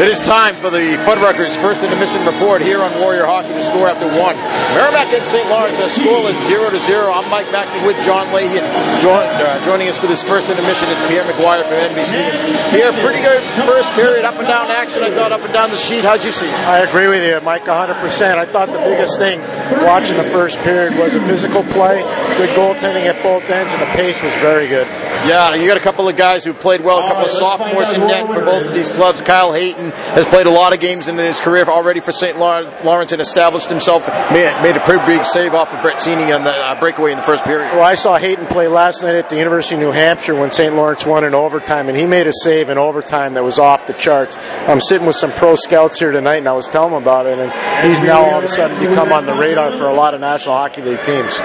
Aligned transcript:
It 0.00 0.08
is 0.08 0.22
time 0.22 0.54
for 0.54 0.70
the 0.70 0.96
Fuddruckers 1.04 1.60
first 1.60 1.82
intermission 1.82 2.24
report 2.24 2.62
here 2.62 2.80
on 2.80 2.98
Warrior 3.00 3.26
Hockey. 3.26 3.52
to 3.52 3.62
score 3.62 3.86
after 3.86 4.06
one. 4.08 4.34
Merrimack 4.74 5.12
and 5.12 5.26
St. 5.26 5.48
Lawrence. 5.50 5.78
A 5.78 5.84
is 5.84 6.46
zero 6.46 6.70
to 6.70 6.78
zero. 6.78 7.10
I'm 7.10 7.28
Mike 7.28 7.50
Mackey 7.50 7.84
with 7.84 7.96
John 8.04 8.32
Leahy. 8.32 8.58
And 8.58 8.70
join, 9.02 9.26
uh, 9.26 9.64
joining 9.64 9.88
us 9.88 9.98
for 9.98 10.06
this 10.06 10.22
first 10.22 10.48
intermission, 10.48 10.88
it's 10.90 11.02
Pierre 11.08 11.24
McGuire 11.24 11.64
from 11.64 11.78
NBC. 11.78 12.70
Pierre, 12.70 12.92
pretty 13.02 13.20
good 13.20 13.42
first 13.66 13.90
period, 13.92 14.24
up 14.24 14.38
and 14.38 14.46
down 14.46 14.70
action. 14.70 15.02
I 15.02 15.10
thought 15.10 15.32
up 15.32 15.40
and 15.42 15.52
down 15.52 15.70
the 15.70 15.76
sheet. 15.76 16.04
How'd 16.04 16.24
you 16.24 16.30
see 16.30 16.46
it? 16.46 16.54
I 16.54 16.80
agree 16.80 17.08
with 17.08 17.24
you, 17.24 17.40
Mike, 17.44 17.64
100%. 17.64 18.38
I 18.38 18.46
thought 18.46 18.68
the 18.68 18.78
biggest 18.78 19.18
thing 19.18 19.40
watching 19.84 20.16
the 20.16 20.30
first 20.30 20.58
period 20.60 20.96
was 20.96 21.14
a 21.16 21.20
physical 21.26 21.64
play, 21.64 22.02
good 22.36 22.50
goaltending 22.50 23.06
at 23.06 23.20
both 23.22 23.50
ends, 23.50 23.72
and 23.72 23.82
the 23.82 23.90
pace 23.96 24.22
was 24.22 24.32
very 24.34 24.68
good. 24.68 24.86
Yeah, 25.26 25.54
you 25.54 25.66
got 25.66 25.76
a 25.76 25.80
couple 25.80 26.08
of 26.08 26.16
guys 26.16 26.44
who 26.44 26.54
played 26.54 26.80
well, 26.80 27.00
a 27.00 27.08
couple 27.08 27.24
of 27.24 27.30
sophomores 27.30 27.92
in 27.92 28.06
net 28.06 28.26
for 28.26 28.40
both 28.40 28.66
of 28.66 28.72
these 28.72 28.88
clubs. 28.88 29.20
Kyle 29.20 29.52
Hayton 29.52 29.90
has 29.90 30.26
played 30.26 30.46
a 30.46 30.50
lot 30.50 30.72
of 30.72 30.80
games 30.80 31.08
in 31.08 31.18
his 31.18 31.40
career 31.40 31.64
already 31.64 32.00
for 32.00 32.12
St. 32.12 32.38
Lawrence 32.38 33.12
and 33.12 33.20
established 33.20 33.68
himself. 33.68 34.06
Made, 34.30 34.59
made 34.62 34.76
a 34.76 34.80
pretty 34.80 35.04
big 35.06 35.24
save 35.24 35.54
off 35.54 35.72
of 35.72 35.82
Brett 35.82 35.98
Seney 35.98 36.34
on 36.34 36.44
the 36.44 36.50
uh, 36.50 36.78
breakaway 36.78 37.12
in 37.12 37.16
the 37.16 37.22
first 37.22 37.44
period. 37.44 37.72
Well, 37.72 37.82
I 37.82 37.94
saw 37.94 38.18
Hayton 38.18 38.46
play 38.46 38.68
last 38.68 39.02
night 39.02 39.14
at 39.14 39.28
the 39.28 39.36
University 39.36 39.76
of 39.76 39.80
New 39.80 39.92
Hampshire 39.92 40.34
when 40.34 40.50
St. 40.50 40.74
Lawrence 40.74 41.06
won 41.06 41.24
in 41.24 41.34
overtime, 41.34 41.88
and 41.88 41.96
he 41.96 42.06
made 42.06 42.26
a 42.26 42.32
save 42.42 42.68
in 42.68 42.78
overtime 42.78 43.34
that 43.34 43.44
was 43.44 43.58
off 43.58 43.86
the 43.86 43.92
charts. 43.94 44.36
I'm 44.68 44.80
sitting 44.80 45.06
with 45.06 45.16
some 45.16 45.32
pro 45.32 45.56
scouts 45.56 45.98
here 45.98 46.10
tonight, 46.10 46.36
and 46.36 46.48
I 46.48 46.52
was 46.52 46.68
telling 46.68 46.92
him 46.92 47.02
about 47.02 47.26
it, 47.26 47.38
and 47.38 47.50
he's 47.88 48.02
now 48.02 48.22
all 48.22 48.38
of 48.38 48.44
a 48.44 48.48
sudden 48.48 48.78
become 48.78 49.12
on 49.12 49.26
the 49.26 49.34
radar 49.34 49.76
for 49.76 49.86
a 49.86 49.94
lot 49.94 50.14
of 50.14 50.20
National 50.20 50.54
Hockey 50.54 50.82
League 50.82 51.02
teams. 51.02 51.40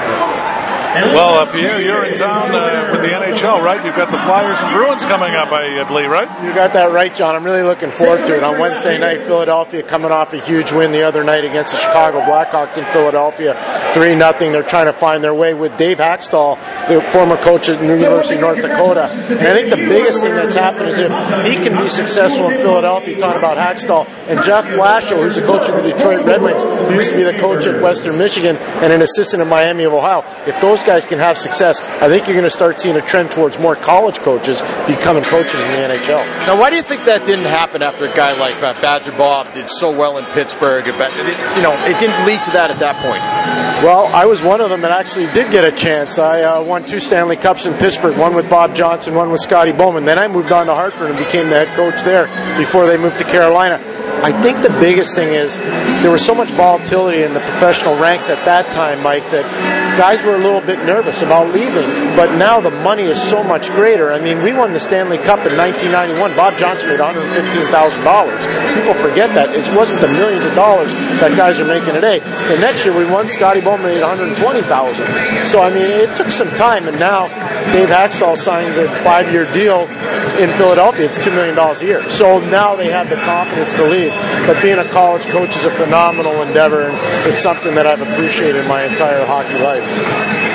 Well, 0.95 1.40
uh, 1.40 1.52
Pierre, 1.52 1.81
you're 1.81 2.05
in 2.05 2.13
town 2.13 2.55
uh, 2.55 2.90
with 2.91 3.02
the 3.02 3.09
NHL, 3.09 3.62
right? 3.62 3.84
You've 3.84 3.98
got 3.98 4.12
the 4.12 4.17
Flyers 4.20 4.58
and 4.62 4.73
Bruins 4.73 5.04
coming 5.04 5.35
up, 5.35 5.52
I 5.52 5.84
believe, 5.88 6.09
right? 6.09 6.30
You 6.44 6.54
got 6.54 6.71
that 6.73 6.94
right, 6.94 7.13
John. 7.13 7.35
I'm 7.35 7.44
really 7.44 7.63
looking 7.63 7.91
forward 7.91 8.26
to 8.27 8.38
it. 8.38 8.44
On 8.44 8.59
Wednesday 8.59 8.98
night, 8.98 9.21
Philadelphia 9.21 9.84
coming 9.84 10.12
off 10.12 10.34
a 10.34 10.38
huge 10.38 10.71
win 10.71 10.93
the 10.93 11.04
other 11.04 11.24
night 11.24 11.43
against 11.43 11.74
the 11.74 11.79
Chicago 11.79 12.21
Blackhawks 12.21 12.77
in 12.77 12.85
Philadelphia, 12.85 13.91
three 13.93 14.15
nothing. 14.15 14.54
They're 14.54 14.63
trying 14.63 14.85
to 14.85 14.93
find 14.93 15.21
their 15.21 15.34
way 15.34 15.54
with 15.54 15.77
Dave 15.77 15.98
Hakstol, 15.98 16.57
the 16.87 17.02
former 17.12 17.35
coach 17.37 17.68
at 17.68 17.82
University 17.82 18.35
of 18.35 18.41
North 18.41 18.62
Dakota. 18.62 19.09
And 19.12 19.48
I 19.48 19.54
think 19.54 19.70
the 19.71 19.76
biggest 19.76 20.21
thing 20.21 20.34
that's 20.34 20.55
happened 20.55 20.90
is 20.90 20.99
if 20.99 21.12
he 21.46 21.55
can 21.55 21.82
be 21.82 21.90
successful 21.90 22.49
in 22.49 22.57
Philadelphia, 22.57 23.18
talking 23.18 23.40
about 23.40 23.57
Hakstol, 23.57 24.07
and 24.30 24.41
Jeff 24.46 24.65
Blashill, 24.65 25.24
who's 25.24 25.35
the 25.35 25.41
coach 25.41 25.68
of 25.68 25.76
the 25.76 25.91
Detroit 25.91 26.26
Red 26.26 26.41
Wings, 26.41 26.63
who 26.63 26.93
used 26.93 27.12
to 27.12 27.18
be 27.18 27.24
the 27.24 27.37
coach 27.40 27.65
at 27.65 27.82
Western 27.82 28.18
Michigan 28.18 28.55
and 28.55 28.93
an 28.93 29.02
assistant 29.02 29.41
at 29.41 29.48
Miami 29.48 29.84
of 29.84 29.93
Ohio. 29.93 30.24
If 30.48 30.62
those 30.62 30.84
guys 30.85 31.05
can 31.05 31.19
have 31.19 31.37
success, 31.37 31.81
I 31.81 32.07
think 32.07 32.27
you're 32.27 32.35
going 32.35 32.43
to 32.43 32.49
start 32.49 32.79
seeing 32.79 32.95
a 32.95 33.01
trend 33.01 33.31
towards 33.31 33.59
more 33.59 33.75
college 33.75 34.19
coaches 34.19 34.61
becoming 34.87 35.23
coaches 35.23 35.59
in 35.59 35.71
the 35.71 35.95
NHL. 35.95 36.23
Now, 36.47 36.59
why 36.59 36.69
do 36.69 36.75
you 36.75 36.83
think 36.83 37.05
that 37.05 37.25
didn't 37.25 37.45
happen 37.45 37.81
after 37.81 38.05
a 38.05 38.13
guy 38.13 38.37
like 38.37 38.55
uh, 38.61 38.73
Badger 38.81 39.11
Bob 39.11 39.53
did 39.53 39.69
so 39.69 39.89
well 39.89 40.17
in 40.17 40.25
Pittsburgh? 40.25 40.85
You 40.85 40.93
know, 40.93 41.73
it 41.85 41.99
didn't 41.99 42.25
lead 42.25 42.41
to 42.43 42.51
that 42.51 42.71
at 42.71 42.79
that 42.79 42.95
point. 42.97 43.21
Well, 43.83 44.07
I 44.15 44.25
was 44.25 44.41
one 44.41 44.61
of 44.61 44.69
them 44.69 44.81
that 44.81 44.91
actually 44.91 45.27
did 45.31 45.51
get 45.51 45.65
a 45.65 45.75
chance. 45.75 46.17
I 46.17 46.43
uh, 46.43 46.63
won 46.63 46.85
two 46.85 46.99
Stanley 46.99 47.35
Cups 47.35 47.65
in 47.65 47.73
Pittsburgh, 47.73 48.17
one 48.17 48.35
with 48.35 48.49
Bob 48.49 48.73
Johnson, 48.73 49.15
one 49.15 49.31
with 49.31 49.41
Scotty 49.41 49.73
Bowman. 49.73 50.05
Then 50.05 50.17
I 50.17 50.27
moved 50.27 50.51
on 50.51 50.67
to 50.67 50.73
Hartford 50.73 51.09
and 51.09 51.19
became 51.19 51.49
the 51.49 51.65
head 51.65 51.75
coach 51.75 52.01
there 52.03 52.27
before 52.57 52.87
they 52.87 52.97
moved 52.97 53.17
to 53.17 53.23
Carolina. 53.25 53.79
I 54.26 54.31
think 54.41 54.63
the 54.63 54.76
biggest 54.81 55.13
thing 55.13 55.29
is 55.29 55.55
there 56.01 56.09
was 56.09 56.26
so 56.26 56.34
much 56.34 56.49
volatility 56.49 57.21
in 57.21 57.35
the 57.35 57.40
professional 57.40 57.93
ranks 58.01 58.27
at 58.27 58.43
that 58.45 58.65
time, 58.73 59.04
Mike, 59.04 59.21
that 59.29 59.45
guys 59.99 60.23
were 60.23 60.34
a 60.34 60.40
little 60.40 60.62
bit 60.62 60.84
nervous 60.84 61.21
about 61.21 61.54
leaving. 61.54 61.85
But 62.18 62.35
now 62.35 62.59
the 62.59 62.71
money 62.71 63.03
is 63.03 63.21
so 63.21 63.43
much 63.43 63.70
greater. 63.70 64.12
I 64.12 64.19
mean, 64.19 64.41
we 64.41 64.51
won 64.51 64.73
the 64.73 64.79
Stanley 64.79 65.19
Cup 65.19 65.46
in 65.46 65.56
1991. 65.56 66.35
Bob 66.35 66.57
Johnson 66.57 66.90
made 66.90 67.00
$115,000. 67.00 68.73
People 68.73 68.96
forget 68.96 69.29
that. 69.35 69.53
It 69.53 69.69
wasn't 69.78 70.01
the 70.01 70.09
millions 70.09 70.44
of 70.44 70.56
dollars 70.56 70.91
that 71.22 71.38
guys 71.38 71.59
are 71.59 71.69
making 71.69 71.94
today. 71.94 72.18
The 72.18 72.57
next 72.57 72.84
year 72.84 72.97
we 72.97 73.06
won, 73.06 73.28
Scotty 73.28 73.62
Bowman 73.62 73.85
made 73.85 74.01
120,000. 74.01 75.46
So, 75.46 75.62
I 75.62 75.69
mean, 75.69 75.86
it 75.86 76.16
took 76.18 76.31
some 76.31 76.50
time, 76.57 76.88
and 76.88 77.00
now 77.00 77.28
Dave 77.72 77.90
Hakstol 77.90 78.38
signs 78.40 78.78
a 78.78 78.90
five 79.06 79.31
year 79.31 79.46
deal 79.53 79.81
in 80.42 80.50
Philadelphia. 80.57 81.06
It's 81.06 81.19
$2 81.19 81.31
million 81.34 81.57
a 81.57 81.86
year. 81.86 82.09
So 82.09 82.40
now 82.40 82.75
they 82.75 82.90
have 82.90 83.09
the 83.09 83.18
confidence 83.18 83.74
to 83.75 83.86
leave. 83.86 84.15
But 84.48 84.62
being 84.62 84.78
a 84.78 84.88
college 84.90 85.26
coach 85.26 85.56
is 85.56 85.66
a 85.66 85.72
phenomenal 85.72 86.42
endeavor, 86.42 86.90
and 86.90 87.31
it's 87.31 87.42
something 87.42 87.76
that 87.76 87.88
I've 87.88 88.02
appreciated 88.02 88.68
my 88.68 88.84
entire 88.84 89.26
hockey 89.26 89.58
life. 89.59 89.86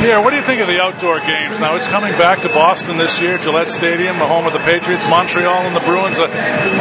Yeah, 0.00 0.24
what 0.24 0.30
do 0.30 0.36
you 0.36 0.42
think 0.42 0.62
of 0.62 0.66
the 0.66 0.80
outdoor 0.80 1.20
games? 1.20 1.58
Now 1.58 1.76
it's 1.76 1.86
coming 1.86 2.12
back 2.12 2.40
to 2.40 2.48
Boston 2.48 2.96
this 2.96 3.20
year, 3.20 3.36
Gillette 3.36 3.68
Stadium, 3.68 4.18
the 4.18 4.26
home 4.26 4.46
of 4.46 4.54
the 4.54 4.58
Patriots, 4.60 5.06
Montreal, 5.10 5.66
and 5.66 5.76
the 5.76 5.80
Bruins. 5.80 6.18
Uh, 6.18 6.26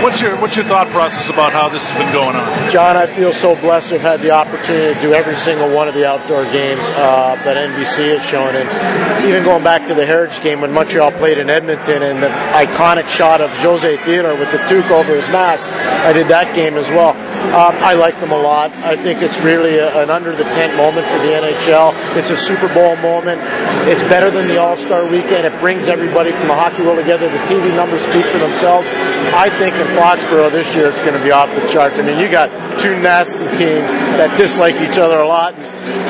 what's 0.02 0.22
your 0.22 0.40
what's 0.40 0.56
your 0.56 0.64
thought 0.64 0.88
process 0.88 1.30
about 1.30 1.52
how 1.52 1.68
this 1.68 1.90
has 1.90 1.98
been 1.98 2.14
going 2.14 2.38
on? 2.38 2.72
John, 2.72 2.96
I 2.96 3.08
feel 3.08 3.34
so 3.34 3.60
blessed 3.60 3.90
to 3.90 4.00
have 4.00 4.20
had 4.20 4.22
the 4.22 4.32
opportunity 4.32 4.94
to 4.94 5.02
do 5.02 5.14
every 5.14 5.36
single 5.36 5.70
one 5.76 5.90
of 5.90 5.96
the 5.96 6.08
outdoor 6.08 6.46
games 6.46 6.90
uh, 6.92 7.36
that 7.44 7.58
NBC 7.58 8.16
has 8.16 8.24
shown, 8.24 8.56
and 8.56 9.28
even 9.28 9.44
going 9.44 9.66
back 9.66 9.86
to 9.88 9.94
the 9.94 10.06
Heritage 10.06 10.42
game 10.42 10.62
when 10.62 10.72
Montreal 10.72 11.12
played 11.12 11.40
in 11.40 11.50
Edmonton, 11.50 12.04
and 12.04 12.24
the 12.24 12.30
iconic 12.30 13.10
shot 13.10 13.42
of 13.42 13.52
Jose 13.58 13.98
Theodore 13.98 14.38
with 14.38 14.52
the 14.54 14.60
toque 14.60 14.92
over 14.92 15.14
his 15.14 15.30
mask. 15.30 15.70
I 15.72 16.14
did 16.14 16.30
that 16.30 16.56
game 16.56 16.59
as 16.60 16.90
well. 16.90 17.12
Um, 17.56 17.76
I 17.82 17.94
like 17.94 18.20
them 18.20 18.32
a 18.32 18.38
lot. 18.38 18.72
I 18.84 18.96
think 18.96 19.22
it's 19.22 19.40
really 19.42 19.78
a, 19.78 20.04
an 20.04 20.10
under 20.10 20.32
the 20.32 20.44
tent 20.44 20.76
moment 20.76 21.06
for 21.08 21.18
the 21.20 21.34
NHL. 21.34 21.94
It's 22.18 22.30
a 22.30 22.38
Super 22.38 22.72
Bowl 22.74 22.96
moment. 22.98 23.42
It's 23.88 24.04
better 24.04 24.30
than 24.30 24.48
the 24.48 24.58
All 24.58 24.76
Star 24.76 25.06
weekend. 25.06 25.46
It 25.46 25.60
brings 25.60 25.88
everybody 25.88 26.32
from 26.32 26.48
the 26.48 26.56
hockey 26.56 26.84
world 26.84 27.00
together. 27.00 27.30
The 27.30 27.44
TV 27.46 27.76
numbers 27.76 28.02
speak 28.02 28.26
for 28.26 28.40
themselves. 28.40 28.88
I 29.34 29.50
think 29.58 29.76
in 29.76 29.88
Foxborough 29.96 30.52
this 30.52 30.76
year 30.76 30.88
it's 30.88 31.00
going 31.00 31.14
to 31.14 31.24
be 31.24 31.32
off 31.32 31.50
the 31.56 31.68
charts. 31.70 32.00
I 32.00 32.04
mean, 32.04 32.20
you 32.20 32.30
got 32.30 32.50
two 32.80 33.00
nasty 33.02 33.46
teams 33.58 33.92
that 34.20 34.38
dislike 34.38 34.76
each 34.82 34.98
other 34.98 35.20
a 35.20 35.28
lot 35.28 35.54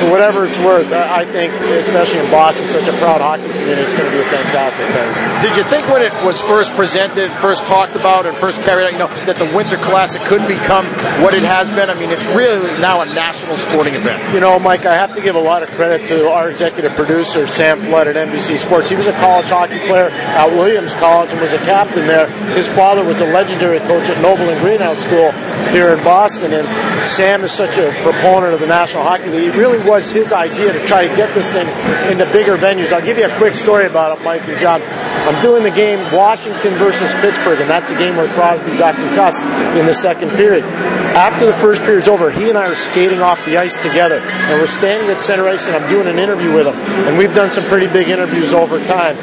for 0.00 0.10
whatever 0.10 0.44
it's 0.48 0.58
worth, 0.58 0.90
I 0.92 1.24
think, 1.24 1.52
especially 1.76 2.20
in 2.20 2.30
Boston, 2.30 2.66
such 2.66 2.88
a 2.88 2.96
proud 2.96 3.20
hockey 3.20 3.44
community, 3.44 3.84
it's 3.84 3.92
going 3.92 4.08
to 4.08 4.16
be 4.16 4.24
a 4.24 4.30
fantastic 4.32 4.88
thing. 4.88 5.08
Did 5.44 5.56
you 5.56 5.64
think 5.68 5.86
when 5.92 6.00
it 6.00 6.12
was 6.24 6.40
first 6.40 6.72
presented, 6.72 7.30
first 7.36 7.66
talked 7.66 7.94
about, 7.94 8.24
and 8.24 8.34
first 8.36 8.62
carried 8.62 8.86
out, 8.86 8.92
you 8.92 8.98
know, 8.98 9.12
that 9.28 9.36
the 9.36 9.44
Winter 9.52 9.76
Classic 9.76 10.22
could 10.22 10.46
become 10.48 10.86
what 11.20 11.34
it 11.34 11.44
has 11.44 11.68
been? 11.70 11.90
I 11.90 11.94
mean, 11.94 12.08
it's 12.08 12.24
really 12.32 12.72
now 12.80 13.02
a 13.02 13.06
national 13.06 13.56
sporting 13.56 13.94
event. 13.94 14.32
You 14.32 14.40
know, 14.40 14.58
Mike, 14.58 14.86
I 14.86 14.96
have 14.96 15.14
to 15.14 15.20
give 15.20 15.36
a 15.36 15.40
lot 15.40 15.62
of 15.62 15.68
credit 15.70 16.08
to 16.08 16.30
our 16.30 16.48
executive 16.48 16.94
producer, 16.96 17.46
Sam 17.46 17.80
Flood 17.82 18.08
at 18.08 18.16
NBC 18.16 18.56
Sports. 18.56 18.88
He 18.88 18.96
was 18.96 19.06
a 19.06 19.12
college 19.20 19.50
hockey 19.50 19.78
player 19.86 20.08
at 20.08 20.48
Williams 20.56 20.94
College 20.94 21.32
and 21.32 21.40
was 21.40 21.52
a 21.52 21.58
captain 21.58 22.06
there. 22.06 22.28
His 22.56 22.68
father 22.72 23.04
was 23.04 23.20
a 23.20 23.26
legendary 23.26 23.80
coach 23.80 24.08
at 24.08 24.20
Noble 24.22 24.48
and 24.48 24.60
Greenough 24.60 24.96
School 24.96 25.32
here 25.72 25.90
in 25.90 26.02
Boston, 26.02 26.52
and 26.54 26.66
Sam 27.06 27.44
is 27.44 27.52
such 27.52 27.76
a 27.76 27.92
proponent 28.02 28.54
of 28.54 28.60
the 28.60 28.66
National 28.66 29.02
Hockey 29.02 29.28
League. 29.28 29.52
He 29.52 29.58
really 29.58 29.78
was 29.90 30.10
his 30.10 30.32
idea 30.32 30.72
to 30.72 30.86
try 30.86 31.08
to 31.08 31.16
get 31.16 31.34
this 31.34 31.50
thing 31.52 31.66
into 32.10 32.24
bigger 32.32 32.56
venues. 32.56 32.92
I'll 32.92 33.04
give 33.04 33.18
you 33.18 33.26
a 33.26 33.36
quick 33.36 33.54
story 33.54 33.86
about 33.86 34.16
it, 34.16 34.22
Mike 34.22 34.46
and 34.46 34.58
John. 34.58 34.80
I'm 35.26 35.42
doing 35.42 35.62
the 35.64 35.74
game 35.74 35.98
Washington 36.14 36.72
versus 36.74 37.12
Pittsburgh, 37.20 37.60
and 37.60 37.68
that's 37.68 37.90
the 37.90 37.98
game 37.98 38.16
where 38.16 38.32
Crosby 38.34 38.78
got 38.78 38.94
concussed 38.94 39.42
in 39.76 39.86
the 39.86 39.94
second 39.94 40.30
period. 40.30 40.64
After 41.10 41.44
the 41.44 41.52
first 41.52 41.82
period's 41.82 42.06
over, 42.06 42.30
he 42.30 42.48
and 42.48 42.56
I 42.56 42.66
are 42.70 42.74
skating 42.74 43.20
off 43.20 43.44
the 43.44 43.56
ice 43.56 43.76
together, 43.82 44.20
and 44.20 44.60
we're 44.60 44.68
standing 44.68 45.10
at 45.10 45.20
center 45.22 45.48
ice, 45.48 45.66
and 45.66 45.74
I'm 45.74 45.90
doing 45.90 46.06
an 46.06 46.18
interview 46.18 46.54
with 46.54 46.68
him. 46.68 46.76
And 47.06 47.18
we've 47.18 47.34
done 47.34 47.50
some 47.50 47.64
pretty 47.64 47.88
big 47.88 48.08
interviews 48.08 48.54
over 48.54 48.78
time. 48.84 49.16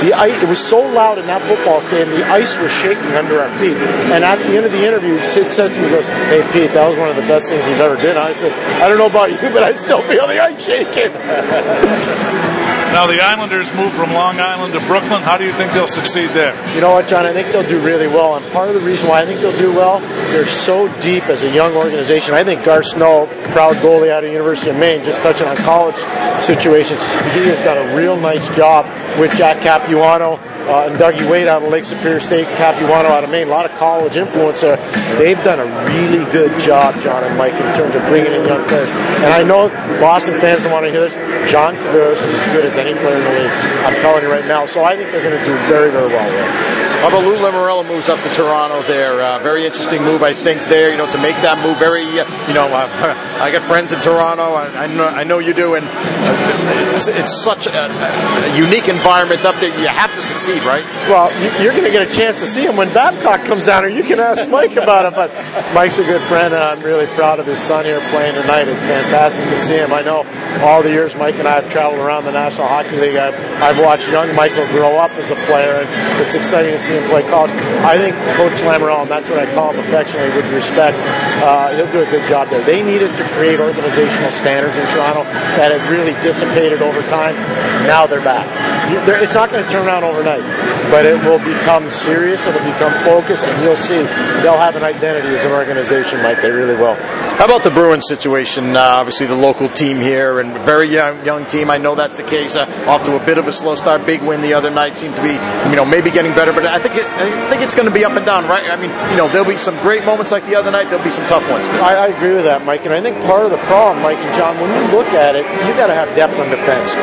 The 0.00 0.14
ice, 0.14 0.42
it 0.42 0.48
was 0.48 0.58
so 0.58 0.80
loud 0.80 1.18
in 1.18 1.26
that 1.26 1.42
football 1.42 1.80
stadium, 1.80 2.10
the 2.10 2.24
ice 2.26 2.56
was 2.58 2.72
shaking 2.72 3.12
under 3.12 3.40
our 3.40 3.50
feet. 3.58 3.76
And 4.12 4.24
at 4.24 4.38
the 4.38 4.56
end 4.56 4.64
of 4.66 4.72
the 4.72 4.84
interview, 4.84 5.20
Sid 5.22 5.52
says 5.52 5.70
to 5.72 5.82
me, 5.82 5.88
goes, 5.88 6.08
"Hey 6.08 6.42
Pete, 6.52 6.72
that 6.72 6.88
was 6.88 6.98
one 6.98 7.08
of 7.08 7.16
the 7.16 7.22
best 7.22 7.48
things 7.48 7.64
we've 7.66 7.80
ever 7.80 7.96
done." 7.96 8.16
I 8.16 8.32
said, 8.34 8.52
"I 8.82 8.88
don't 8.88 8.98
know 8.98 9.06
about 9.06 9.30
you, 9.30 9.38
but 9.50 9.62
I 9.62 9.72
still 9.72 10.02
feel 10.02 10.13
the 10.16 10.40
ice 10.40 10.64
shaking." 10.64 12.53
Now 12.94 13.08
the 13.08 13.20
Islanders 13.20 13.74
move 13.74 13.92
from 13.92 14.12
Long 14.12 14.38
Island 14.38 14.72
to 14.72 14.78
Brooklyn. 14.86 15.20
How 15.20 15.36
do 15.36 15.42
you 15.42 15.50
think 15.50 15.72
they'll 15.72 15.88
succeed 15.88 16.30
there? 16.30 16.54
You 16.76 16.80
know 16.80 16.92
what, 16.92 17.08
John? 17.08 17.26
I 17.26 17.32
think 17.32 17.48
they'll 17.48 17.66
do 17.66 17.84
really 17.84 18.06
well. 18.06 18.36
And 18.36 18.46
part 18.52 18.68
of 18.68 18.74
the 18.74 18.86
reason 18.86 19.08
why 19.08 19.20
I 19.20 19.26
think 19.26 19.40
they'll 19.40 19.58
do 19.58 19.74
well, 19.74 19.98
they're 20.30 20.46
so 20.46 20.86
deep 21.00 21.24
as 21.24 21.42
a 21.42 21.52
young 21.52 21.74
organization. 21.74 22.36
I 22.36 22.44
think 22.44 22.62
Garth 22.62 22.86
Snow, 22.86 23.26
proud 23.50 23.74
goalie 23.82 24.10
out 24.10 24.22
of 24.22 24.30
University 24.30 24.70
of 24.70 24.76
Maine, 24.76 25.02
just 25.02 25.22
touching 25.22 25.48
on 25.48 25.56
college 25.56 25.96
situations, 26.44 27.02
he 27.34 27.42
has 27.50 27.64
done 27.64 27.78
a 27.78 27.96
real 27.96 28.16
nice 28.16 28.46
job 28.54 28.86
with 29.18 29.32
Jack 29.36 29.60
Capuano 29.60 30.38
uh, 30.64 30.88
and 30.88 30.96
Dougie 30.96 31.28
Weight 31.28 31.46
out 31.46 31.62
of 31.62 31.70
Lake 31.70 31.84
Superior 31.84 32.20
State, 32.20 32.46
Capuano 32.56 33.08
out 33.08 33.24
of 33.24 33.30
Maine. 33.30 33.48
A 33.48 33.50
lot 33.50 33.66
of 33.66 33.72
college 33.72 34.16
influence 34.16 34.62
there. 34.62 34.76
They've 35.18 35.42
done 35.44 35.58
a 35.58 35.66
really 35.90 36.24
good 36.30 36.58
job, 36.60 36.94
John 37.02 37.24
and 37.24 37.36
Mike, 37.36 37.54
in 37.54 37.74
terms 37.74 37.94
of 37.94 38.02
bringing 38.06 38.32
in 38.32 38.44
young 38.46 38.66
players. 38.68 38.88
And 38.88 39.34
I 39.34 39.42
know 39.42 39.68
Boston 40.00 40.40
fans 40.40 40.64
want 40.66 40.86
to 40.86 40.90
hear 40.90 41.00
this. 41.00 41.14
John 41.50 41.74
Tavares 41.74 42.16
is 42.16 42.22
as 42.22 42.52
good 42.54 42.64
as 42.64 42.78
any 42.84 42.98
player 43.00 43.16
in 43.16 43.24
the 43.24 43.32
league. 43.40 43.54
I'm 43.84 44.00
telling 44.00 44.22
you 44.22 44.30
right 44.30 44.46
now. 44.46 44.66
So 44.66 44.84
I 44.84 44.96
think 44.96 45.10
they're 45.10 45.24
going 45.24 45.38
to 45.38 45.44
do 45.44 45.56
very, 45.66 45.90
very 45.90 46.06
well 46.06 46.30
there. 46.30 46.84
How 47.04 47.08
about 47.08 47.24
Lou 47.24 47.36
Lamoriello 47.36 47.86
moves 47.86 48.08
up 48.08 48.18
to 48.22 48.30
Toronto 48.30 48.80
there? 48.88 49.20
Uh, 49.20 49.38
very 49.40 49.66
interesting 49.66 50.02
move, 50.02 50.22
I 50.22 50.32
think, 50.32 50.62
there, 50.68 50.90
you 50.90 50.96
know, 50.96 51.04
to 51.12 51.18
make 51.18 51.36
that 51.44 51.60
move. 51.60 51.76
Very, 51.76 52.04
uh, 52.18 52.24
you 52.48 52.54
know, 52.54 52.64
uh, 52.64 52.88
I 53.44 53.52
got 53.52 53.60
friends 53.68 53.92
in 53.92 54.00
Toronto. 54.00 54.54
I, 54.54 54.84
I, 54.84 54.86
know, 54.86 55.08
I 55.08 55.22
know 55.22 55.38
you 55.38 55.52
do. 55.52 55.74
And 55.74 55.84
uh, 55.84 56.94
it's, 56.96 57.08
it's 57.08 57.30
such 57.30 57.66
a, 57.66 57.92
a, 57.92 58.56
unique 58.56 58.88
environment 58.88 59.44
up 59.44 59.54
there. 59.56 59.68
You 59.68 59.88
have 59.88 60.14
to 60.14 60.22
succeed, 60.22 60.64
right? 60.64 60.84
Well, 61.04 61.28
you're 61.62 61.72
going 61.72 61.84
to 61.84 61.92
get 61.92 62.08
a 62.08 62.14
chance 62.14 62.40
to 62.40 62.46
see 62.46 62.64
him 62.64 62.76
when 62.76 62.88
Babcock 62.94 63.44
comes 63.44 63.66
down, 63.66 63.84
or 63.84 63.88
you 63.88 64.02
can 64.02 64.18
ask 64.18 64.48
Mike 64.48 64.76
about 64.76 65.04
it. 65.04 65.14
But 65.14 65.28
Mike's 65.74 65.98
a 65.98 66.04
good 66.04 66.22
friend, 66.22 66.54
and 66.54 66.62
I'm 66.62 66.80
really 66.80 67.06
proud 67.20 67.38
of 67.38 67.44
his 67.44 67.58
son 67.58 67.84
here 67.84 68.00
playing 68.08 68.34
tonight. 68.34 68.66
It's 68.66 68.80
fantastic 68.80 69.44
to 69.44 69.58
see 69.58 69.76
him. 69.76 69.92
I 69.92 70.00
know 70.00 70.24
all 70.62 70.82
the 70.82 70.90
years 70.90 71.14
Mike 71.16 71.36
and 71.36 71.48
I 71.48 71.60
have 71.60 71.70
traveled 71.70 72.00
around 72.00 72.24
the 72.24 72.32
National 72.32 72.66
Hockey 72.68 72.96
League, 72.96 73.16
I've, 73.16 73.34
I've 73.62 73.78
watched 73.80 74.08
young 74.08 74.34
Michael 74.34 74.66
grow 74.68 74.96
up 74.96 75.10
as 75.12 75.30
a 75.30 75.36
player, 75.46 75.82
and 75.82 75.88
it's 76.20 76.34
exciting 76.34 76.72
to 76.72 76.78
see 76.78 76.94
him 76.94 77.04
play 77.08 77.22
college. 77.28 77.50
I 77.84 77.98
think 77.98 78.14
Coach 78.36 78.54
Lamoriello, 78.62 79.02
and 79.02 79.10
that's 79.10 79.28
what 79.28 79.38
I 79.38 79.46
call 79.54 79.72
him 79.72 79.80
affectionately 79.80 80.34
with 80.36 80.50
respect, 80.52 80.96
uh, 81.42 81.74
he'll 81.76 81.90
do 81.92 82.02
a 82.02 82.10
good 82.10 82.26
job 82.28 82.48
there. 82.48 82.62
They 82.62 82.82
needed 82.82 83.14
to 83.16 83.24
create 83.34 83.60
organizational 83.60 84.30
standards 84.30 84.76
in 84.76 84.86
Toronto 84.94 85.24
that 85.58 85.72
had 85.72 85.82
really 85.90 86.12
dissipated 86.22 86.82
over 86.82 87.00
time. 87.08 87.34
Now 87.86 88.06
they're 88.06 88.24
back. 88.24 88.46
It's 89.08 89.34
not 89.34 89.50
going 89.50 89.64
to 89.64 89.70
turn 89.70 89.86
around 89.86 90.04
overnight, 90.04 90.44
but 90.90 91.06
it 91.06 91.16
will 91.24 91.38
become 91.38 91.90
serious. 91.90 92.46
It'll 92.46 92.60
become 92.60 92.92
focused, 93.04 93.44
and 93.46 93.62
you'll 93.62 93.76
see 93.76 93.98
they'll 94.42 94.58
have 94.58 94.76
an 94.76 94.84
identity 94.84 95.28
as 95.28 95.44
an 95.44 95.52
organization, 95.52 96.22
Mike. 96.22 96.40
They 96.42 96.50
really 96.50 96.76
will. 96.76 96.94
How 96.94 97.46
about 97.46 97.64
the 97.64 97.70
Bruins 97.70 98.06
situation? 98.06 98.76
Uh, 98.76 98.80
obviously, 98.80 99.26
the 99.26 99.34
local 99.34 99.68
team 99.68 99.98
here 99.98 100.40
and 100.40 100.52
very 100.64 100.88
young, 100.88 101.24
young 101.24 101.46
team. 101.46 101.70
I 101.70 101.78
know 101.78 101.94
that's 101.94 102.16
the 102.16 102.22
case. 102.22 102.56
Uh, 102.56 102.66
off 102.86 103.04
to 103.04 103.20
a 103.20 103.26
bit 103.26 103.38
of 103.38 103.48
a 103.48 103.52
slow 103.52 103.74
start. 103.74 104.06
Big 104.06 104.22
win 104.22 104.40
the 104.40 104.54
other 104.54 104.70
night. 104.70 104.96
Seemed 104.96 105.16
to 105.16 105.22
be, 105.22 105.34
you 105.70 105.76
know, 105.76 105.84
maybe 105.84 106.10
getting 106.10 106.32
better, 106.34 106.52
but 106.52 106.66
I 106.66 106.78
think 106.78 106.96
it, 106.96 107.06
I 107.06 107.48
think 107.50 107.62
it's 107.62 107.74
going 107.74 107.88
to 107.88 107.94
be 107.94 108.04
up 108.04 108.12
and 108.12 108.24
down, 108.24 108.46
right? 108.46 108.70
I 108.70 108.76
mean, 108.76 108.90
you 109.10 109.16
know, 109.16 109.28
there'll 109.28 109.48
be 109.48 109.56
some 109.56 109.76
great 109.82 110.04
moments 110.04 110.32
like 110.32 110.46
the 110.46 110.54
other 110.54 110.70
night. 110.70 110.84
There'll 110.90 111.04
be 111.04 111.10
some 111.10 111.26
tough 111.26 111.48
ones. 111.50 111.66
Too. 111.66 111.74
I, 111.82 111.94
I 111.94 112.06
agree 112.08 112.34
with 112.34 112.44
that, 112.44 112.64
Mike. 112.64 112.84
And 112.84 112.94
I 112.94 113.00
think 113.00 113.16
part 113.26 113.44
of 113.44 113.50
the 113.50 113.62
problem, 113.66 114.02
Mike 114.02 114.18
and 114.18 114.34
John, 114.36 114.54
when 114.60 114.70
you 114.70 114.82
look 114.96 115.08
at 115.14 115.34
it, 115.34 115.44
you 115.66 115.72
got 115.74 115.88
to 115.88 115.94
have 115.94 116.08
depth 116.14 116.38
on 116.38 116.48
defense. 116.50 116.94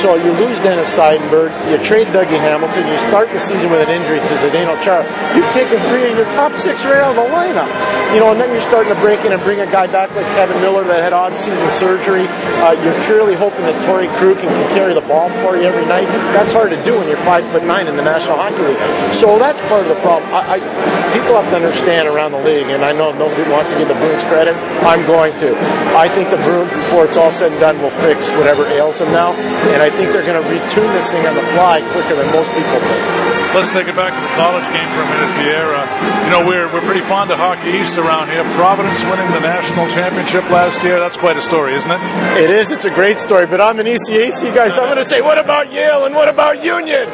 So 0.00 0.16
you 0.16 0.32
lose 0.40 0.58
Dennis 0.60 0.88
Seidenberg, 0.96 1.52
you 1.70 1.76
trade 1.84 2.06
Dougie 2.08 2.40
Hamilton, 2.40 2.86
you 2.88 2.98
start 2.98 3.21
the 3.30 3.38
season 3.38 3.70
with 3.70 3.86
an 3.86 3.92
injury 3.94 4.18
to 4.18 4.34
Zdeno 4.42 4.74
Chara. 4.82 5.06
You've 5.36 5.46
taken 5.54 5.78
three 5.92 6.10
of 6.10 6.16
your 6.16 6.26
top 6.34 6.56
six 6.58 6.82
right 6.84 6.98
out 6.98 7.14
of 7.14 7.22
the 7.22 7.28
lineup. 7.30 7.70
You 8.10 8.20
know, 8.20 8.32
and 8.32 8.40
then 8.40 8.50
you're 8.50 8.64
starting 8.66 8.92
to 8.92 9.00
break 9.00 9.24
in 9.24 9.32
and 9.32 9.40
bring 9.42 9.60
a 9.60 9.70
guy 9.70 9.86
back 9.86 10.10
like 10.18 10.26
Kevan 10.34 10.58
Miller 10.60 10.84
that 10.84 11.00
had 11.00 11.12
odd 11.12 11.32
season 11.38 11.70
surgery. 11.70 12.26
Uh, 12.60 12.74
you're 12.82 12.96
clearly 13.06 13.34
hoping 13.38 13.62
that 13.68 13.76
Torey 13.86 14.10
Krug 14.18 14.42
can, 14.42 14.50
can 14.50 14.68
carry 14.74 14.92
the 14.92 15.04
ball 15.06 15.30
for 15.46 15.56
you 15.56 15.62
every 15.62 15.86
night. 15.86 16.10
That's 16.34 16.52
hard 16.52 16.74
to 16.74 16.80
do 16.84 16.98
when 16.98 17.06
you're 17.06 17.22
five 17.22 17.46
foot 17.54 17.64
nine 17.64 17.86
in 17.86 17.96
the 17.96 18.04
National 18.04 18.36
Hockey 18.36 18.60
League. 18.66 18.82
So 19.14 19.38
that's 19.38 19.60
part 19.70 19.86
of 19.86 19.88
the 19.88 20.00
problem. 20.02 20.26
I, 20.34 20.56
I, 20.56 21.12
people 21.14 21.38
have 21.38 21.48
to 21.54 21.56
understand 21.56 22.08
around 22.08 22.32
the 22.32 22.42
league, 22.42 22.66
and 22.68 22.84
I 22.84 22.92
know 22.92 23.12
nobody 23.12 23.44
wants 23.50 23.72
to 23.72 23.78
give 23.78 23.88
the 23.88 23.98
Bruins 24.00 24.24
credit. 24.24 24.56
I'm 24.82 25.06
going 25.06 25.32
to. 25.44 25.54
I 25.94 26.08
think 26.08 26.30
the 26.30 26.40
Bruins, 26.42 26.72
before 26.72 27.04
it's 27.04 27.16
all 27.16 27.30
said 27.30 27.52
and 27.52 27.60
done, 27.60 27.80
will 27.82 27.90
fix 27.90 28.30
whatever 28.32 28.64
ails 28.72 28.98
them 28.98 29.12
now, 29.12 29.32
and 29.76 29.82
I 29.82 29.90
think 29.90 30.12
they're 30.12 30.24
going 30.24 30.40
to 30.40 30.48
retune 30.48 30.88
this 30.96 31.10
thing 31.10 31.26
on 31.26 31.34
the 31.34 31.42
fly 31.52 31.80
quicker 31.92 32.14
than 32.16 32.26
most 32.32 32.50
people 32.56 32.80
think. 32.80 33.11
Thank 33.12 33.36
you. 33.36 33.41
Let's 33.52 33.68
take 33.68 33.86
it 33.86 33.94
back 33.94 34.16
to 34.16 34.20
the 34.24 34.34
college 34.40 34.64
game 34.72 34.88
for 34.96 35.04
a 35.04 35.08
minute, 35.12 35.28
Pierre. 35.44 35.68
Uh, 35.76 35.84
you 36.24 36.30
know, 36.32 36.40
we're, 36.48 36.72
we're 36.72 36.80
pretty 36.88 37.04
fond 37.04 37.30
of 37.30 37.36
Hockey 37.36 37.68
East 37.76 37.98
around 37.98 38.28
here. 38.32 38.42
Providence 38.56 39.04
winning 39.04 39.28
the 39.28 39.44
national 39.44 39.88
championship 39.92 40.48
last 40.48 40.82
year. 40.82 40.98
That's 40.98 41.18
quite 41.18 41.36
a 41.36 41.42
story, 41.42 41.74
isn't 41.74 41.90
it? 41.90 42.00
It 42.40 42.50
is. 42.50 42.72
It's 42.72 42.86
a 42.86 42.90
great 42.90 43.18
story. 43.18 43.44
But 43.46 43.60
I'm 43.60 43.78
an 43.78 43.84
ECAC 43.84 44.54
guy, 44.54 44.70
so 44.70 44.80
I'm 44.80 44.88
going 44.88 44.96
to 44.96 45.04
say, 45.04 45.20
what 45.20 45.36
about 45.36 45.70
Yale 45.70 46.06
and 46.06 46.14
what 46.14 46.28
about 46.28 46.64
Union? 46.64 47.04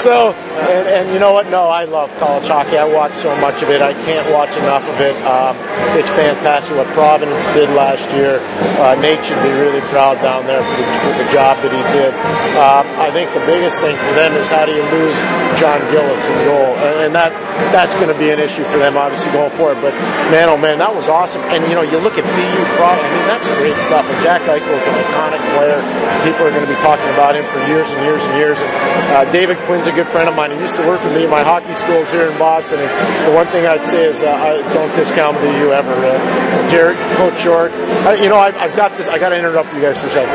So, 0.00 0.32
and, 0.32 0.88
and, 0.88 1.12
you 1.12 1.20
know 1.20 1.34
what? 1.34 1.50
No, 1.50 1.68
I 1.68 1.84
love 1.84 2.08
college 2.16 2.48
hockey. 2.48 2.78
I 2.78 2.88
watch 2.88 3.12
so 3.12 3.36
much 3.36 3.60
of 3.60 3.68
it. 3.68 3.82
I 3.82 3.92
can't 4.08 4.24
watch 4.32 4.56
enough 4.56 4.88
of 4.88 4.98
it. 5.02 5.14
Um, 5.28 5.52
it's 6.00 6.08
fantastic 6.16 6.76
what 6.78 6.86
Providence 6.96 7.44
did 7.52 7.68
last 7.76 8.10
year. 8.12 8.40
Uh, 8.80 8.96
Nate 9.04 9.22
should 9.22 9.42
be 9.42 9.52
really 9.60 9.82
proud 9.92 10.16
down 10.22 10.46
there 10.46 10.62
for 10.62 10.80
the, 10.80 10.86
for 11.04 11.12
the 11.24 11.28
job 11.30 11.60
that 11.60 11.72
he 11.76 11.82
did. 11.92 12.14
Uh, 12.56 12.80
I 13.04 13.10
think 13.12 13.28
the 13.34 13.44
biggest 13.44 13.80
thing 13.82 13.96
for 13.96 14.14
them 14.16 14.32
is 14.40 14.48
how 14.48 14.64
do 14.64 14.72
you 14.72 14.82
lose 14.88 15.18
John 15.60 15.73
John 15.74 15.90
Gillies 15.90 16.24
in 16.30 16.38
goal, 16.46 16.70
and 17.02 17.14
that 17.14 17.34
that's 17.74 17.94
going 17.98 18.06
to 18.06 18.18
be 18.18 18.30
an 18.30 18.38
issue 18.38 18.62
for 18.62 18.78
them, 18.78 18.96
obviously 18.96 19.32
going 19.34 19.50
forward. 19.50 19.78
But 19.82 19.90
man, 20.30 20.46
oh 20.46 20.56
man, 20.56 20.78
that 20.78 20.94
was 20.94 21.10
awesome. 21.10 21.42
And 21.50 21.66
you 21.66 21.74
know, 21.74 21.82
you 21.82 21.98
look 21.98 22.14
at 22.14 22.22
BU 22.22 22.62
Pro. 22.78 22.86
I 22.86 23.02
mean, 23.02 23.26
that's 23.26 23.46
great 23.58 23.74
stuff. 23.82 24.06
And 24.06 24.18
Jack 24.22 24.42
Eichel 24.46 24.70
is 24.70 24.86
an 24.86 24.94
iconic 25.10 25.42
player. 25.58 25.78
People 26.22 26.46
are 26.46 26.54
going 26.54 26.62
to 26.62 26.70
be 26.70 26.78
talking 26.78 27.10
about 27.18 27.34
him 27.34 27.42
for 27.50 27.58
years 27.66 27.90
and 27.90 28.00
years 28.06 28.22
and 28.22 28.34
years. 28.38 28.58
And 28.62 28.70
uh, 29.18 29.24
David 29.34 29.58
Quinn's 29.66 29.90
a 29.90 29.94
good 29.94 30.06
friend 30.06 30.30
of 30.30 30.38
mine. 30.38 30.54
He 30.54 30.58
used 30.62 30.78
to 30.78 30.86
work 30.86 31.02
with 31.02 31.14
me 31.14 31.26
in 31.26 31.32
my 31.32 31.42
hockey 31.42 31.74
schools 31.74 32.10
here 32.14 32.30
in 32.30 32.36
Boston. 32.38 32.78
And 32.78 32.90
the 33.26 33.34
one 33.34 33.46
thing 33.50 33.66
I'd 33.66 33.86
say 33.86 34.06
is 34.06 34.22
uh, 34.22 34.30
I 34.30 34.62
don't 34.74 34.94
discount 34.94 35.34
BU 35.42 35.74
ever. 35.74 35.94
Uh, 35.94 36.44
Jared, 36.70 36.98
Coach 37.18 37.42
York. 37.42 37.72
I, 38.06 38.14
you 38.22 38.30
know, 38.30 38.38
I've, 38.38 38.56
I've 38.62 38.76
got 38.76 38.94
this. 38.96 39.08
I 39.08 39.18
got 39.18 39.30
to 39.30 39.38
interrupt 39.38 39.74
you 39.74 39.82
guys 39.82 39.98
for 39.98 40.06
a 40.06 40.10
second. 40.10 40.34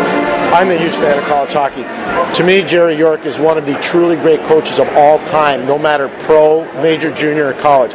I'm 0.51 0.69
a 0.69 0.77
huge 0.77 0.95
fan 1.00 1.18
of 1.18 1.24
college 1.25 1.53
hockey. 1.53 1.83
To 2.38 2.44
me, 2.44 2.63
Jerry 2.63 2.97
York 2.97 3.25
is 3.25 3.39
one 3.39 3.57
of 3.57 3.65
the 3.65 3.75
truly 3.80 4.15
great 4.15 4.39
coaches 4.42 4.80
of 4.80 4.88
all 4.97 5.19
time, 5.29 5.65
no 5.65 5.77
matter 5.77 6.09
pro, 6.09 6.65
major, 6.81 7.13
junior, 7.13 7.49
or 7.49 7.53
college. 7.53 7.93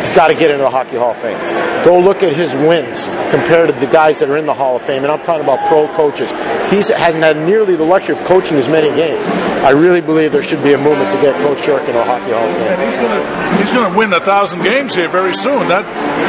He's 0.00 0.12
got 0.12 0.28
to 0.28 0.34
get 0.34 0.50
into 0.50 0.62
the 0.62 0.70
Hockey 0.70 0.96
Hall 0.96 1.10
of 1.12 1.16
Fame. 1.16 1.38
Go 1.84 1.98
look 2.00 2.22
at 2.22 2.32
his 2.34 2.52
wins 2.54 3.06
compared 3.30 3.72
to 3.72 3.78
the 3.78 3.86
guys 3.86 4.18
that 4.18 4.28
are 4.28 4.36
in 4.36 4.46
the 4.46 4.54
Hall 4.54 4.76
of 4.76 4.82
Fame, 4.82 5.02
and 5.02 5.12
I'm 5.12 5.20
talking 5.20 5.44
about 5.44 5.66
pro 5.68 5.86
coaches. 5.94 6.30
He 6.70 6.76
hasn't 6.76 7.22
had 7.22 7.36
nearly 7.36 7.76
the 7.76 7.84
luxury 7.84 8.16
of 8.16 8.24
coaching 8.24 8.56
as 8.56 8.68
many 8.68 8.88
games. 8.96 9.24
I 9.62 9.70
really 9.70 10.00
believe 10.00 10.32
there 10.32 10.42
should 10.42 10.62
be 10.62 10.72
a 10.72 10.78
movement 10.78 11.14
to 11.14 11.20
get 11.20 11.34
Coach 11.42 11.66
York 11.66 11.80
into 11.82 11.92
the 11.92 12.04
Hockey 12.04 12.32
Hall 12.32 12.48
of 12.48 12.56
Fame. 12.56 12.72
And 12.72 12.82
he's 12.82 12.96
going 12.96 13.12
to 13.12 13.56
he's 13.62 13.72
going 13.72 13.92
to 13.92 13.98
win 13.98 14.12
a 14.12 14.20
thousand 14.20 14.62
games 14.62 14.94
here 14.94 15.08
very 15.08 15.34
soon. 15.34 15.68
That 15.68 15.84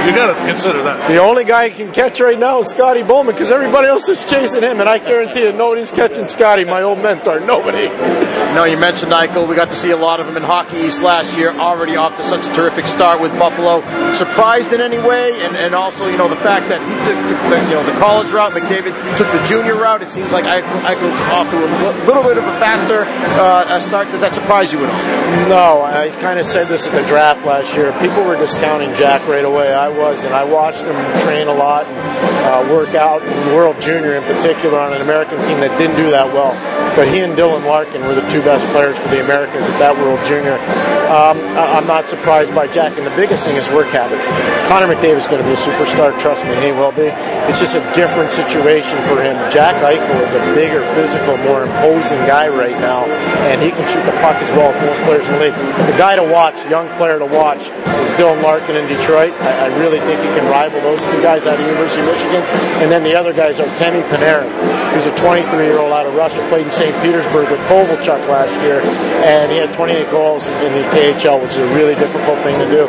you 0.05 0.15
got 0.15 0.37
to 0.37 0.45
consider 0.45 0.83
that. 0.83 1.07
The 1.07 1.17
only 1.17 1.45
guy 1.45 1.69
he 1.69 1.75
can 1.75 1.93
catch 1.93 2.19
right 2.19 2.37
now 2.37 2.61
is 2.61 2.69
Scotty 2.69 3.03
Bowman 3.03 3.33
because 3.33 3.51
everybody 3.51 3.87
else 3.87 4.09
is 4.09 4.23
chasing 4.25 4.63
him, 4.63 4.79
and 4.79 4.89
I 4.89 4.97
guarantee 4.97 5.43
you, 5.43 5.51
nobody's 5.53 5.91
catching 5.91 6.27
Scotty, 6.27 6.65
my 6.65 6.81
old 6.81 6.99
mentor. 6.99 7.39
Nobody. 7.39 7.87
No, 8.53 8.65
you 8.65 8.77
mentioned 8.77 9.11
Eichel. 9.11 9.47
We 9.47 9.55
got 9.55 9.69
to 9.69 9.75
see 9.75 9.91
a 9.91 9.97
lot 9.97 10.19
of 10.19 10.27
him 10.27 10.35
in 10.35 10.43
Hockey 10.43 10.77
East 10.77 11.01
last 11.01 11.37
year. 11.37 11.51
Already 11.51 11.95
off 11.95 12.17
to 12.17 12.23
such 12.23 12.45
a 12.45 12.53
terrific 12.53 12.85
start 12.85 13.21
with 13.21 13.31
Buffalo. 13.39 13.60
Surprised 14.15 14.73
in 14.73 14.81
any 14.81 14.97
way, 14.97 15.41
and, 15.41 15.55
and 15.55 15.75
also 15.75 16.07
you 16.07 16.17
know 16.17 16.27
the 16.27 16.35
fact 16.35 16.67
that 16.69 16.81
he 16.81 16.95
took 17.05 17.17
the, 17.49 17.57
you 17.69 17.75
know 17.75 17.85
the 17.85 17.97
college 17.99 18.31
route. 18.31 18.51
McDavid 18.51 18.93
took 19.17 19.29
the 19.31 19.43
junior 19.47 19.75
route. 19.75 20.01
It 20.01 20.09
seems 20.09 20.31
like 20.31 20.45
Eichel's 20.45 21.21
off 21.29 21.49
to 21.51 21.57
a 21.57 22.05
little 22.05 22.23
bit 22.23 22.37
of 22.37 22.43
a 22.43 22.55
faster 22.59 23.05
uh, 23.39 23.79
start. 23.79 24.07
Does 24.09 24.21
that 24.21 24.33
surprise 24.33 24.73
you 24.73 24.83
at 24.83 24.89
all? 24.89 25.49
No, 25.49 25.81
I 25.83 26.09
kind 26.21 26.39
of 26.39 26.45
said 26.45 26.67
this 26.67 26.87
at 26.87 26.93
the 26.93 27.07
draft 27.07 27.45
last 27.45 27.75
year. 27.75 27.91
People 27.99 28.23
were 28.23 28.37
discounting 28.37 28.93
Jack 28.95 29.25
right 29.27 29.45
away. 29.45 29.73
I 29.73 29.89
was, 29.89 30.23
and 30.23 30.33
I 30.33 30.43
watched 30.43 30.81
him 30.81 30.95
train 31.23 31.47
a 31.47 31.53
lot 31.53 31.85
and 31.85 32.67
uh, 32.67 32.73
work 32.73 32.95
out 32.95 33.21
in 33.21 33.55
World 33.55 33.79
Junior 33.81 34.15
in 34.15 34.23
particular 34.23 34.79
on 34.79 34.93
an 34.93 35.01
American 35.01 35.37
team 35.47 35.59
that 35.59 35.75
didn't 35.77 35.95
do 35.95 36.09
that 36.11 36.27
well. 36.33 36.53
But 36.95 37.07
he 37.07 37.19
and 37.19 37.33
Dylan 37.37 37.65
Larkin 37.65 38.01
were 38.01 38.15
the 38.15 38.27
two 38.29 38.41
best 38.41 38.65
players 38.73 38.97
for 38.97 39.09
the 39.09 39.23
Americans 39.23 39.67
at 39.67 39.79
that 39.79 39.95
World 39.95 40.19
Junior. 40.25 40.57
Um, 41.11 41.35
I'm 41.59 41.83
not 41.87 42.07
surprised 42.07 42.55
by 42.55 42.71
Jack, 42.71 42.95
and 42.95 43.05
the 43.05 43.11
biggest 43.19 43.43
thing 43.43 43.57
is 43.59 43.67
work 43.67 43.91
habits. 43.91 44.23
Connor 44.71 44.87
McDavid's 44.87 45.27
going 45.27 45.43
to 45.43 45.47
be 45.47 45.51
a 45.51 45.59
superstar. 45.59 46.17
Trust 46.23 46.47
me, 46.47 46.55
he 46.63 46.71
will 46.71 46.95
be. 46.95 47.11
It's 47.51 47.59
just 47.59 47.75
a 47.75 47.83
different 47.91 48.31
situation 48.31 48.95
for 49.11 49.19
him. 49.19 49.35
Jack 49.51 49.75
Eichel 49.83 50.23
is 50.23 50.31
a 50.31 50.39
bigger, 50.55 50.79
physical, 50.95 51.35
more 51.43 51.67
imposing 51.67 52.23
guy 52.23 52.47
right 52.47 52.79
now, 52.79 53.03
and 53.51 53.59
he 53.61 53.75
can 53.75 53.83
shoot 53.91 53.99
the 54.07 54.15
puck 54.23 54.39
as 54.39 54.55
well 54.55 54.71
as 54.71 54.79
most 54.87 55.03
players 55.03 55.27
in 55.27 55.33
the 55.35 55.51
league. 55.51 55.57
The 55.91 55.99
guy 55.99 56.15
to 56.15 56.23
watch, 56.23 56.55
young 56.71 56.87
player 56.95 57.19
to 57.19 57.27
watch, 57.27 57.59
is 57.59 58.11
Dylan 58.15 58.41
Larkin 58.41 58.79
in 58.79 58.87
Detroit. 58.87 59.35
I, 59.43 59.67
I 59.67 59.79
really 59.83 59.99
think 59.99 60.15
he 60.23 60.31
can 60.31 60.47
rival 60.47 60.79
those 60.79 61.03
two 61.11 61.21
guys 61.21 61.43
out 61.43 61.59
of 61.59 61.65
University 61.67 62.07
of 62.07 62.07
Michigan. 62.07 62.41
And 62.79 62.87
then 62.87 63.03
the 63.03 63.19
other 63.19 63.33
guys 63.33 63.59
are 63.59 63.67
Temi 63.75 63.99
Panarin, 64.07 64.47
who's 64.93 65.05
a 65.05 65.15
23-year-old 65.15 65.91
out 65.91 66.05
of 66.05 66.13
Russia, 66.15 66.37
played 66.49 66.65
in 66.65 66.71
St. 66.71 66.95
Petersburg 67.01 67.49
with 67.49 67.59
Kovalchuk 67.61 68.27
last 68.27 68.53
year, 68.61 68.81
and 69.25 69.51
he 69.51 69.57
had 69.57 69.73
28 69.73 70.11
goals 70.11 70.45
in 70.47 70.73
the 70.73 70.83
KHL, 70.91 71.41
which 71.41 71.51
is 71.51 71.57
a 71.57 71.75
really 71.75 71.95
difficult 71.95 72.37
thing 72.39 72.57
to 72.59 72.67
do. 72.69 72.87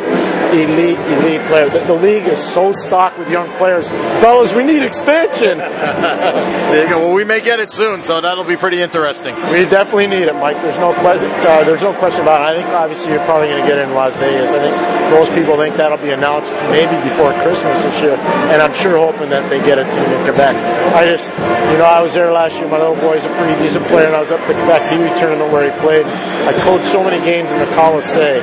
Elite, 0.53 0.99
elite 0.99 1.41
player. 1.47 1.69
The, 1.69 1.79
the 1.79 1.95
league 1.95 2.27
is 2.27 2.37
so 2.37 2.73
stocked 2.73 3.17
with 3.17 3.29
young 3.29 3.49
players. 3.57 3.89
Fellas, 4.21 4.53
we 4.53 4.63
need 4.63 4.83
expansion. 4.83 5.57
there 5.57 6.83
you 6.83 6.89
go. 6.89 6.99
Well, 6.99 7.13
we 7.13 7.23
may 7.23 7.41
get 7.41 7.59
it 7.59 7.71
soon, 7.71 8.03
so 8.03 8.21
that'll 8.21 8.43
be 8.43 8.57
pretty 8.57 8.81
interesting. 8.81 9.35
We 9.51 9.65
definitely 9.65 10.07
need 10.07 10.27
it, 10.27 10.35
Mike. 10.35 10.57
There's 10.61 10.77
no 10.77 10.93
question. 10.93 11.29
Uh, 11.41 11.63
there's 11.63 11.81
no 11.81 11.93
question 11.93 12.21
about 12.21 12.41
it. 12.41 12.53
I 12.53 12.61
think 12.61 12.67
obviously 12.75 13.11
you're 13.11 13.25
probably 13.25 13.47
going 13.47 13.61
to 13.61 13.67
get 13.67 13.79
it 13.79 13.87
in 13.87 13.95
Las 13.95 14.15
Vegas. 14.17 14.51
I 14.53 14.59
think 14.59 14.75
most 15.09 15.33
people 15.33 15.57
think 15.57 15.75
that'll 15.75 15.97
be 15.97 16.11
announced 16.11 16.51
maybe 16.69 16.95
before 17.01 17.33
Christmas 17.41 17.83
this 17.83 18.01
year, 18.01 18.15
and 18.51 18.61
I'm 18.61 18.73
sure 18.73 18.97
hoping 18.97 19.29
that 19.29 19.49
they 19.49 19.59
get 19.65 19.79
a 19.79 19.85
team 19.85 20.05
in 20.05 20.21
Quebec. 20.23 20.55
I 20.93 21.05
just, 21.05 21.31
you 21.71 21.77
know, 21.77 21.85
I 21.93 22.01
was 22.01 22.15
there 22.15 22.31
last 22.31 22.57
year. 22.57 22.67
My 22.67 22.79
little 22.79 22.95
boy's 22.95 23.23
a 23.23 23.29
pretty 23.37 23.53
decent 23.61 23.85
player, 23.85 24.07
and 24.07 24.15
I 24.15 24.19
was 24.19 24.31
up 24.31 24.39
at 24.41 24.47
the 24.47 24.55
Quebec 24.55 24.89
Pee 24.89 24.97
Wee 24.97 25.13
tournament 25.19 25.53
where 25.53 25.71
he 25.71 25.79
played. 25.79 26.07
I 26.07 26.51
coached 26.65 26.87
so 26.87 27.03
many 27.03 27.23
games 27.23 27.51
in 27.51 27.59
the 27.59 28.01
say. 28.01 28.41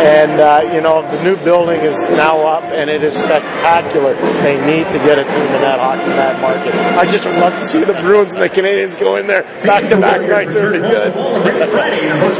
And, 0.00 0.40
uh, 0.40 0.72
you 0.72 0.80
know, 0.80 1.02
the 1.02 1.22
new 1.22 1.36
building 1.44 1.78
is 1.82 2.02
now 2.16 2.46
up 2.46 2.64
and 2.64 2.88
it 2.88 3.02
is 3.02 3.14
spectacular. 3.14 4.14
They 4.14 4.56
need 4.64 4.84
to 4.92 4.98
get 5.04 5.18
a 5.18 5.24
team 5.24 5.50
in 5.54 5.60
that 5.60 5.78
hockey 5.78 6.08
mat 6.08 6.40
market. 6.40 6.74
I 6.96 7.04
just 7.04 7.26
would 7.26 7.36
love 7.36 7.52
to 7.52 7.64
see 7.64 7.84
the 7.84 7.92
Bruins 7.92 8.32
and 8.32 8.42
the 8.42 8.48
Canadiens 8.48 8.98
go 8.98 9.16
in 9.16 9.26
there 9.26 9.42
back 9.64 9.86
to 9.90 10.00
back 10.00 10.22
nights. 10.22 10.54
It 10.54 10.62
would 10.62 10.72
be 10.72 10.78
good. 10.78 11.12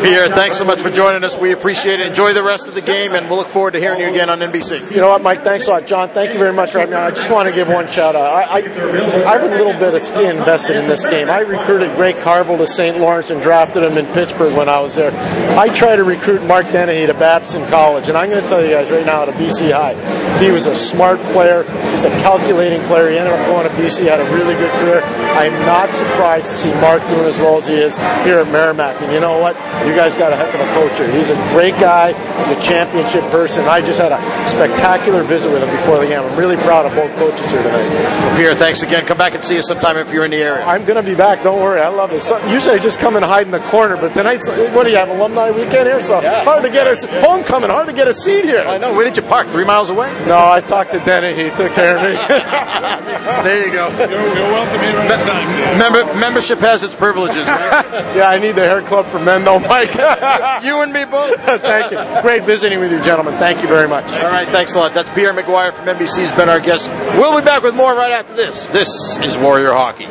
Pierre, 0.03 0.31
thanks 0.31 0.57
so 0.57 0.65
much 0.65 0.81
for 0.81 0.89
joining 0.89 1.23
us. 1.23 1.37
We 1.37 1.53
appreciate 1.53 2.01
it. 2.01 2.07
Enjoy 2.07 2.33
the 2.33 2.43
rest 2.43 2.67
of 2.67 2.75
the 2.75 2.81
game, 2.81 3.15
and 3.15 3.29
we'll 3.29 3.39
look 3.39 3.49
forward 3.49 3.73
to 3.73 3.79
hearing 3.79 4.01
you 4.01 4.09
again 4.09 4.31
on 4.31 4.39
NBC. 4.39 4.91
You 4.91 4.97
know 4.97 5.09
what, 5.09 5.23
Mike? 5.23 5.45
Thanks 5.45 5.67
a 5.69 5.71
lot. 5.71 5.87
John, 5.87 6.09
thank 6.09 6.33
you 6.33 6.39
very 6.39 6.55
much 6.55 6.73
for 6.73 6.79
having 6.79 6.95
me 6.95 7.01
on. 7.01 7.11
I 7.11 7.15
just 7.15 7.31
want 7.31 7.49
to 7.49 7.55
give 7.55 7.69
one 7.69 7.87
shout 7.89 8.17
out. 8.17 8.25
I, 8.25 8.43
I, 8.43 8.57
I 8.57 9.39
have 9.39 9.43
a 9.43 9.55
little 9.55 9.75
bit 9.75 9.95
of 9.95 10.01
skin 10.03 10.30
invested 10.31 10.77
in 10.77 10.87
this 10.87 11.05
game. 11.07 11.29
I 11.29 11.41
recruited 11.41 11.95
Greg 11.97 12.17
Carvel 12.17 12.57
to 12.59 12.67
St. 12.67 12.99
Lawrence 12.99 13.31
and 13.31 13.43
drafted 13.43 13.83
him 13.83 13.99
in 13.99 14.07
Pittsburgh 14.15 14.57
when 14.57 14.69
I 14.69 14.81
was 14.81 14.95
there. 14.95 15.11
I 15.59 15.69
tried 15.69 15.97
to 15.97 16.05
recruit 16.05 16.45
Mark 16.47 16.67
Dennehy 16.67 17.07
to 17.07 17.15
Babson 17.15 17.67
College, 17.69 18.09
and 18.09 18.17
I'm 18.17 18.31
going 18.31 18.43
to 18.43 18.49
tell 18.49 18.65
you 18.65 18.71
guys 18.71 18.91
right 18.91 19.05
now 19.05 19.23
at 19.23 19.29
a 19.29 19.33
BC 19.33 19.73
High, 19.73 19.95
he 20.43 20.51
was 20.51 20.67
a 20.67 20.75
smart 20.75 21.21
player. 21.35 21.65
He's 21.93 22.05
a 22.05 22.11
calculating 22.23 22.81
player. 22.89 23.11
He 23.11 23.19
ended 23.19 23.35
up 23.35 23.47
going 23.47 23.69
to 23.69 23.75
BC, 23.75 24.09
had 24.09 24.21
a 24.21 24.35
really 24.35 24.55
good 24.55 24.73
career. 24.81 25.03
I'm 25.37 25.53
not 25.67 25.91
surprised 25.91 26.47
to 26.47 26.55
see 26.55 26.73
Mark 26.81 27.07
doing 27.09 27.27
as 27.27 27.39
well 27.39 27.59
as 27.59 27.67
he 27.67 27.75
is 27.75 27.97
here 28.25 28.39
at 28.39 28.49
Merrimack. 28.49 29.01
And 29.03 29.13
you 29.13 29.21
know 29.21 29.39
what? 29.39 29.57
You 29.87 29.95
guys 29.97 30.15
got 30.15 30.33
a 30.33 30.37
heck 30.37 30.53
of 30.55 30.61
a 30.61 30.67
coach 30.75 30.97
here. 30.99 31.11
He's 31.11 31.31
a 31.31 31.37
great 31.51 31.75
guy. 31.75 32.13
He's 32.39 32.51
a 32.57 32.63
championship 32.63 33.23
person. 33.31 33.65
I 33.67 33.81
just 33.81 34.01
had 34.01 34.13
a 34.13 34.21
spectacular 34.49 35.23
visit 35.23 35.51
with 35.53 35.63
him 35.63 35.71
before 35.71 35.99
the 35.99 36.07
game. 36.07 36.23
I'm 36.23 36.39
really 36.39 36.57
proud 36.57 36.87
of 36.87 36.95
both 36.95 37.15
coaches 37.17 37.51
here 37.51 37.63
tonight. 37.63 37.89
Well, 37.89 38.37
Pierre, 38.37 38.55
thanks 38.55 38.83
again. 38.83 39.05
Come 39.07 39.19
back 39.19 39.35
and 39.35 39.43
see 39.43 39.59
us 39.59 39.67
sometime 39.67 39.97
if 39.97 40.13
you're 40.13 40.25
in 40.25 40.31
the 40.31 40.37
area. 40.37 40.65
I'm 40.65 40.85
going 40.85 41.03
to 41.03 41.09
be 41.09 41.17
back. 41.17 41.43
Don't 41.43 41.61
worry. 41.61 41.81
I 41.81 41.89
love 41.89 42.13
it. 42.13 42.21
So, 42.21 42.37
usually 42.51 42.77
I 42.77 42.79
just 42.79 42.99
come 43.01 43.17
and 43.17 43.25
hide 43.25 43.47
in 43.47 43.53
the 43.53 43.59
corner, 43.71 43.97
but 43.97 44.13
tonight's, 44.15 44.47
what 44.49 44.85
do 44.85 44.91
you 44.91 44.97
have, 44.97 45.09
alumni 45.09 45.51
weekend 45.51 45.87
here? 45.89 46.03
So 46.03 46.21
Yeah. 46.21 46.45
hard 46.45 46.63
to 46.63 46.71
get 46.71 46.87
a, 46.87 46.95
homecoming, 47.21 47.71
hard 47.71 47.87
to 47.87 47.93
get 47.93 48.07
a 48.07 48.15
seat 48.15 48.45
here. 48.45 48.61
I 48.67 48.77
know. 48.79 48.95
Where 48.95 49.05
did 49.05 49.17
you 49.17 49.23
park? 49.23 49.49
Three 49.49 49.65
miles 49.65 49.91
away? 49.91 50.09
No, 50.27 50.37
I 50.39 50.61
talked 50.61 50.93
to 50.93 50.99
Denny. 51.01 51.33
He 51.35 51.51
took 51.57 51.73
care 51.73 51.97
of 51.97 52.03
me. 52.03 52.97
There 53.21 53.67
you 53.67 53.73
go. 53.73 53.89
You're, 53.99 54.11
you're 54.11 54.51
welcome 54.53 54.81
here 54.81 54.99
anytime. 54.99 55.47
Dave. 55.57 55.79
Member, 55.79 56.15
membership 56.19 56.59
has 56.59 56.83
its 56.83 56.95
privileges. 56.95 57.47
right? 57.49 57.85
yeah, 58.17 58.29
I 58.29 58.39
need 58.39 58.53
the 58.53 58.63
hair 58.67 58.83
club 58.83 59.07
for 59.07 59.19
men, 59.19 59.45
though, 59.45 59.59
Mike. 59.71 59.95
you 60.65 60.83
and 60.83 60.93
me 60.93 61.05
both. 61.05 61.39
Thank 61.63 61.93
you. 61.93 62.23
Great 62.23 62.43
visiting 62.43 62.81
with 62.81 62.91
you, 62.91 63.01
gentlemen. 63.05 63.35
Thank 63.35 63.63
you 63.63 63.69
very 63.69 63.87
much. 63.87 64.05
All 64.15 64.29
right, 64.29 64.49
thanks 64.49 64.75
a 64.75 64.79
lot. 64.81 64.95
That's 64.95 65.09
Pierre 65.11 65.33
McGuire 65.33 65.73
from 65.73 65.87
NBC's 65.87 66.33
been 66.33 66.49
our 66.49 66.59
guest. 66.59 66.89
We'll 67.17 67.39
be 67.39 67.45
back 67.45 67.63
with 67.63 67.77
more 67.77 67.95
right 67.95 68.11
after 68.11 68.35
this. 68.35 68.67
This 68.67 68.89
is 69.21 69.39
Warrior 69.39 69.73
Hockey. 69.73 70.07